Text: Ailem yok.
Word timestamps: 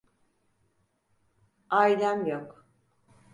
Ailem 1.69 2.25
yok. 2.25 2.65